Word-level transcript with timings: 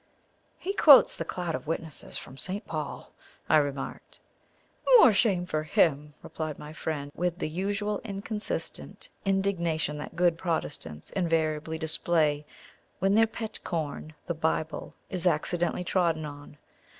"He 0.57 0.73
quotes 0.73 1.15
the 1.15 1.23
CLOUD 1.23 1.53
OF 1.53 1.67
WITNESSES 1.67 2.17
from 2.17 2.35
St. 2.35 2.65
Paul," 2.65 3.11
I 3.47 3.57
remarked. 3.57 4.19
"More 4.97 5.13
shame 5.13 5.45
for 5.45 5.61
him!" 5.61 6.15
replied 6.23 6.57
my 6.57 6.73
friend, 6.73 7.11
with 7.13 7.37
the 7.37 7.47
usual 7.47 8.01
inconsistent 8.03 9.09
indignation 9.25 9.99
that 9.99 10.15
good 10.15 10.39
Protestants 10.39 11.11
invariably 11.11 11.77
display 11.77 12.47
when 12.97 13.13
their 13.13 13.27
pet 13.27 13.59
corn, 13.63 14.15
the 14.25 14.33
Bible, 14.33 14.95
is 15.11 15.27
accidentally 15.27 15.83
trodden 15.83 16.25
on. 16.25 16.57